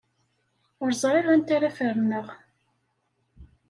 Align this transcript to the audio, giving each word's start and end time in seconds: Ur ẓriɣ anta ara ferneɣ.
Ur 0.81 0.89
ẓriɣ 1.01 1.27
anta 1.33 1.53
ara 1.57 1.69
ferneɣ. 1.77 2.27